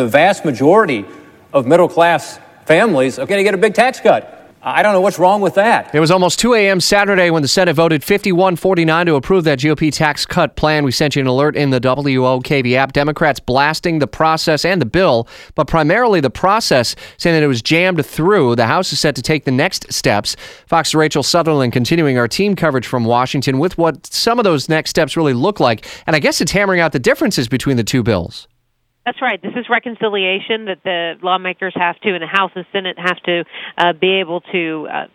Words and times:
the 0.00 0.08
vast 0.08 0.44
majority 0.44 1.04
of 1.52 1.66
middle 1.66 1.88
class 1.88 2.38
families 2.64 3.18
are 3.18 3.26
going 3.26 3.38
to 3.38 3.44
get 3.44 3.54
a 3.54 3.58
big 3.58 3.74
tax 3.74 4.00
cut. 4.00 4.36
I 4.62 4.82
don't 4.82 4.92
know 4.92 5.00
what's 5.00 5.18
wrong 5.18 5.40
with 5.40 5.54
that. 5.54 5.94
It 5.94 6.00
was 6.00 6.10
almost 6.10 6.38
2 6.38 6.52
a.m. 6.52 6.80
Saturday 6.80 7.30
when 7.30 7.40
the 7.40 7.48
Senate 7.48 7.72
voted 7.72 8.04
51 8.04 8.56
49 8.56 9.06
to 9.06 9.14
approve 9.14 9.44
that 9.44 9.58
GOP 9.58 9.90
tax 9.90 10.26
cut 10.26 10.54
plan. 10.54 10.84
We 10.84 10.92
sent 10.92 11.16
you 11.16 11.20
an 11.20 11.26
alert 11.26 11.56
in 11.56 11.70
the 11.70 11.80
WOKV 11.80 12.74
app. 12.74 12.92
Democrats 12.92 13.40
blasting 13.40 14.00
the 14.00 14.06
process 14.06 14.66
and 14.66 14.78
the 14.78 14.86
bill, 14.86 15.26
but 15.54 15.66
primarily 15.66 16.20
the 16.20 16.28
process, 16.28 16.94
saying 17.16 17.36
that 17.36 17.42
it 17.42 17.46
was 17.46 17.62
jammed 17.62 18.04
through. 18.04 18.54
The 18.54 18.66
House 18.66 18.92
is 18.92 19.00
set 19.00 19.16
to 19.16 19.22
take 19.22 19.44
the 19.44 19.50
next 19.50 19.90
steps. 19.90 20.36
Fox 20.66 20.94
Rachel 20.94 21.22
Sutherland 21.22 21.72
continuing 21.72 22.18
our 22.18 22.28
team 22.28 22.54
coverage 22.54 22.86
from 22.86 23.06
Washington 23.06 23.58
with 23.58 23.78
what 23.78 24.06
some 24.06 24.38
of 24.38 24.44
those 24.44 24.68
next 24.68 24.90
steps 24.90 25.16
really 25.16 25.34
look 25.34 25.58
like. 25.58 25.86
And 26.06 26.14
I 26.14 26.18
guess 26.18 26.42
it's 26.42 26.52
hammering 26.52 26.80
out 26.80 26.92
the 26.92 26.98
differences 26.98 27.48
between 27.48 27.78
the 27.78 27.84
two 27.84 28.02
bills. 28.02 28.46
That's 29.04 29.22
right. 29.22 29.40
This 29.40 29.52
is 29.56 29.66
reconciliation 29.70 30.66
that 30.66 30.84
the 30.84 31.14
lawmakers 31.22 31.72
have 31.74 31.98
to, 32.00 32.12
and 32.12 32.22
the 32.22 32.26
House 32.26 32.50
and 32.54 32.66
Senate 32.70 32.98
have 32.98 33.16
to 33.22 33.44
uh, 33.78 33.92
be 33.94 34.20
able 34.20 34.42
to 34.52 34.88
uh, 34.92 35.06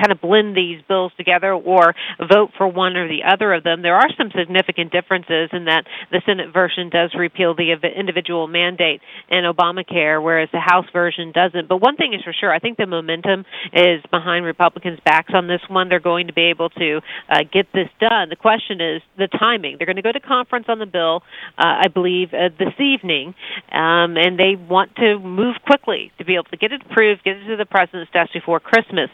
kind 0.00 0.12
of 0.12 0.20
blend 0.20 0.56
these 0.56 0.80
bills 0.88 1.12
together 1.16 1.52
or 1.52 1.94
vote 2.18 2.50
for 2.56 2.66
one 2.66 2.96
or 2.96 3.08
the 3.08 3.24
other 3.26 3.52
of 3.52 3.64
them. 3.64 3.82
There 3.82 3.96
are 3.96 4.08
some 4.16 4.30
significant 4.36 4.92
differences 4.92 5.50
in 5.52 5.66
that 5.66 5.84
the 6.10 6.22
Senate 6.24 6.52
version 6.52 6.88
does 6.90 7.12
repeal 7.14 7.54
the 7.54 7.74
individual 7.94 8.46
mandate 8.46 9.00
in 9.28 9.44
Obamacare, 9.44 10.22
whereas 10.22 10.48
the 10.52 10.60
House 10.60 10.86
version 10.92 11.32
doesn't. 11.32 11.68
But 11.68 11.78
one 11.80 11.96
thing 11.96 12.14
is 12.14 12.22
for 12.22 12.32
sure, 12.32 12.52
I 12.52 12.58
think 12.58 12.78
the 12.78 12.86
momentum 12.86 13.44
is 13.72 14.02
behind 14.10 14.44
Republicans' 14.44 15.00
backs 15.04 15.32
on 15.34 15.46
this 15.46 15.60
one. 15.68 15.88
They're 15.88 16.00
going 16.00 16.28
to 16.28 16.32
be 16.32 16.50
able 16.50 16.70
to 16.70 17.00
uh, 17.28 17.42
get 17.52 17.66
this 17.72 17.88
done. 18.00 18.28
The 18.28 18.36
question 18.36 18.80
is 18.80 19.02
the 19.18 19.28
timing. 19.28 19.76
They're 19.78 19.86
going 19.86 19.96
to 19.96 20.02
go 20.02 20.12
to 20.12 20.20
conference 20.20 20.66
on 20.68 20.78
the 20.78 20.86
bill, 20.86 21.22
uh, 21.58 21.84
I 21.84 21.88
believe, 21.88 22.32
uh, 22.32 22.48
this 22.58 22.74
evening 22.78 23.34
um, 23.72 24.16
and 24.16 24.38
they 24.38 24.56
want 24.56 24.94
to 24.96 25.18
move 25.18 25.56
quickly 25.66 26.12
to 26.18 26.24
be 26.24 26.34
able 26.34 26.44
to 26.44 26.56
get 26.56 26.72
it 26.72 26.82
approved, 26.82 27.24
get 27.24 27.36
it 27.36 27.46
to 27.46 27.56
the 27.56 27.66
president's 27.66 28.12
desk 28.12 28.32
before 28.32 28.60
Christmas. 28.60 29.10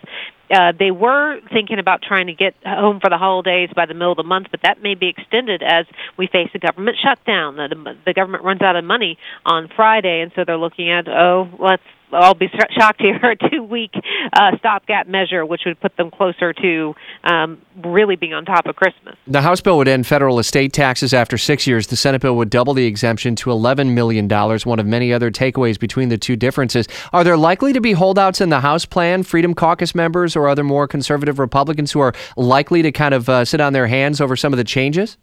Uh, 0.51 0.73
they 0.79 0.91
were 0.91 1.41
thinking 1.53 1.79
about 1.79 2.03
trying 2.03 2.29
to 2.29 2.35
get 2.35 2.55
home 2.65 3.01
for 3.01 3.11
the 3.11 3.19
holidays 3.19 3.71
by 3.75 3.87
the 3.87 3.95
middle 3.95 4.13
of 4.13 4.17
the 4.17 4.23
month, 4.23 4.47
but 4.51 4.63
that 4.63 4.83
may 4.83 4.95
be 4.95 5.09
extended 5.09 5.63
as 5.63 5.87
we 6.17 6.27
face 6.27 6.51
a 6.55 6.59
government 6.59 6.97
shutdown. 7.03 7.57
The, 7.57 7.97
the 8.05 8.13
government 8.13 8.45
runs 8.45 8.63
out 8.63 8.77
of 8.77 8.85
money 8.85 9.19
on 9.45 9.69
Friday, 9.75 10.21
and 10.21 10.31
so 10.37 10.45
they're 10.45 10.57
looking 10.57 10.91
at, 10.91 11.09
oh, 11.09 11.49
let's 11.59 11.83
I'll 12.17 12.35
be 12.35 12.49
shocked 12.49 13.01
to 13.01 13.05
hear 13.05 13.31
a 13.31 13.51
two-week 13.51 13.93
uh, 14.33 14.57
stopgap 14.59 15.07
measure, 15.07 15.45
which 15.45 15.63
would 15.67 15.79
put 15.81 15.97
them 15.97 16.11
closer 16.11 16.53
to 16.53 16.95
um, 17.25 17.61
really 17.85 18.17
being 18.17 18.33
on 18.33 18.45
top 18.45 18.67
of 18.67 18.77
Christmas. 18.77 19.17
The 19.27 19.43
House 19.43 19.61
bill 19.61 19.77
would 19.79 19.89
end 19.89 20.07
federal 20.07 20.39
estate 20.39 20.73
taxes 20.73 21.13
after 21.13 21.37
six 21.37 21.67
years. 21.67 21.87
The 21.89 21.97
Senate 21.97 22.23
bill 22.23 22.37
would 22.37 22.51
double 22.51 22.75
the 22.75 22.87
exemption 22.87 23.37
to 23.37 23.51
$11 23.51 23.93
million, 23.93 24.29
one 24.29 24.79
of 24.79 24.87
many 24.87 25.13
other 25.13 25.31
takeaways 25.31 25.79
between 25.79 26.09
the 26.09 26.19
two 26.19 26.37
differences. 26.37 26.89
Are 27.13 27.23
there 27.23 27.37
likely 27.37 27.73
to 27.73 27.81
be 27.81 27.93
holdouts 27.93 28.41
in 28.41 28.49
the 28.49 28.61
House 28.61 28.85
plan, 28.85 29.23
Freedom 29.23 29.55
Caucus 29.55 29.95
members 29.95 30.37
or 30.37 30.49
other 30.49 30.65
more 30.65 30.89
conservative 30.89 31.39
Republicans 31.39 31.93
who 31.93 32.01
are 32.01 32.15
likely 32.37 32.83
to 32.83 32.93
kind 32.93 33.15
of 33.15 33.29
uh, 33.29 33.45
sit 33.45 33.61
on 33.61 33.73
their 33.73 33.87
hands 33.87 34.21
over 34.21 34.37
some 34.37 34.53
of 34.53 34.57
the 34.57 34.65
changes? 34.65 35.19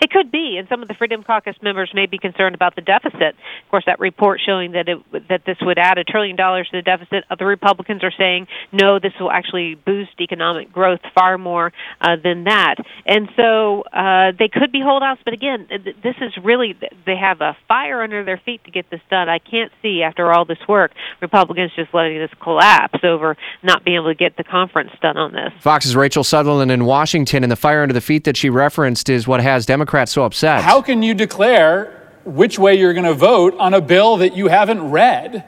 It 0.00 0.10
could 0.10 0.30
be, 0.30 0.56
and 0.58 0.68
some 0.68 0.82
of 0.82 0.88
the 0.88 0.94
Freedom 0.94 1.22
Caucus 1.22 1.56
members 1.62 1.90
may 1.94 2.06
be 2.06 2.18
concerned 2.18 2.54
about 2.54 2.74
the 2.74 2.82
deficit. 2.82 3.34
Of 3.64 3.70
course, 3.70 3.84
that 3.86 4.00
report 4.00 4.40
showing 4.44 4.72
that 4.72 4.88
it, 4.88 5.28
that 5.28 5.44
this 5.46 5.56
would 5.62 5.78
add 5.78 5.98
a 5.98 6.04
trillion 6.04 6.36
dollars 6.36 6.68
to 6.70 6.78
the 6.78 6.82
deficit. 6.82 7.24
Other 7.30 7.46
Republicans 7.46 8.02
are 8.04 8.12
saying 8.16 8.46
no, 8.72 8.98
this 8.98 9.12
will 9.20 9.30
actually 9.30 9.74
boost 9.74 10.20
economic 10.20 10.72
growth 10.72 11.00
far 11.14 11.38
more 11.38 11.72
uh, 12.00 12.16
than 12.22 12.44
that. 12.44 12.76
And 13.06 13.28
so 13.36 13.82
uh, 13.82 14.32
they 14.38 14.48
could 14.48 14.72
be 14.72 14.80
holdouts, 14.80 15.20
but 15.24 15.34
again, 15.34 15.68
this 16.02 16.16
is 16.20 16.32
really 16.42 16.76
they 17.06 17.16
have 17.16 17.40
a 17.40 17.56
fire 17.68 18.02
under 18.02 18.24
their 18.24 18.40
feet 18.44 18.64
to 18.64 18.70
get 18.70 18.90
this 18.90 19.00
done. 19.10 19.28
I 19.28 19.38
can't 19.38 19.72
see 19.82 20.02
after 20.02 20.32
all 20.32 20.44
this 20.44 20.58
work 20.68 20.92
Republicans 21.20 21.72
just 21.76 21.94
letting 21.94 22.18
this 22.18 22.30
collapse 22.42 22.98
over 23.02 23.36
not 23.62 23.84
being 23.84 23.96
able 23.96 24.08
to 24.08 24.14
get 24.14 24.36
the 24.36 24.44
conference 24.44 24.90
done 25.00 25.16
on 25.16 25.32
this. 25.32 25.52
Fox's 25.60 25.96
Rachel 25.96 26.24
Sutherland 26.24 26.70
in 26.70 26.84
Washington, 26.84 27.42
and 27.42 27.52
the 27.52 27.56
fire 27.56 27.82
under 27.82 27.94
the 27.94 28.00
feet 28.00 28.24
that 28.24 28.36
she 28.36 28.50
referenced 28.50 29.08
is 29.08 29.26
what 29.26 29.40
has 29.40 29.66
Democrats 29.66 29.83
Democrats 29.84 30.12
so 30.12 30.24
upset? 30.24 30.62
How 30.62 30.80
can 30.80 31.02
you 31.02 31.12
declare 31.12 32.08
which 32.24 32.58
way 32.58 32.74
you're 32.74 32.94
going 32.94 33.04
to 33.04 33.12
vote 33.12 33.54
on 33.58 33.74
a 33.74 33.82
bill 33.82 34.16
that 34.16 34.34
you 34.34 34.48
haven't 34.48 34.90
read, 34.90 35.44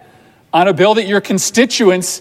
on 0.53 0.69
a 0.69 0.75
bill 0.75 0.93
that 0.93 1.07
your 1.07 1.23
constituents 1.23 2.21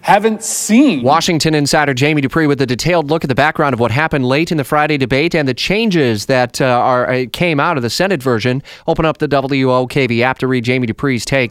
haven't 0.00 0.42
seen. 0.42 1.02
Washington 1.02 1.54
insider 1.54 1.94
Jamie 1.94 2.22
Dupree 2.22 2.46
with 2.46 2.60
a 2.60 2.66
detailed 2.66 3.08
look 3.08 3.22
at 3.22 3.28
the 3.28 3.34
background 3.34 3.72
of 3.72 3.80
what 3.80 3.90
happened 3.90 4.26
late 4.26 4.50
in 4.50 4.56
the 4.56 4.64
Friday 4.64 4.96
debate 4.96 5.34
and 5.34 5.46
the 5.46 5.54
changes 5.54 6.26
that 6.26 6.60
uh, 6.60 6.64
are 6.64 7.08
uh, 7.08 7.26
came 7.32 7.60
out 7.60 7.76
of 7.76 7.82
the 7.82 7.90
Senate 7.90 8.22
version. 8.22 8.62
Open 8.88 9.04
up 9.04 9.18
the 9.18 9.28
WOKV 9.28 10.20
app 10.22 10.38
to 10.38 10.46
read 10.46 10.64
Jamie 10.64 10.86
Dupree's 10.86 11.24
take. 11.24 11.50